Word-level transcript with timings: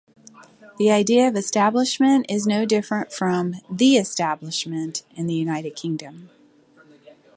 The 0.79 0.89
idea 0.89 1.27
of 1.27 1.35
Establishment 1.35 2.25
is 2.27 2.47
no 2.47 2.65
different 2.65 3.13
from 3.13 3.57
"The 3.69 3.97
Establishment" 3.97 5.03
in 5.15 5.27
the 5.27 5.35
United 5.35 5.75
Kingdom. 5.75 6.31